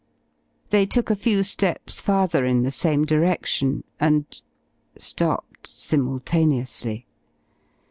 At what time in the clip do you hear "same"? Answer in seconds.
2.71-3.05